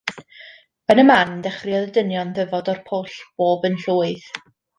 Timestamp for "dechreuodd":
1.47-1.91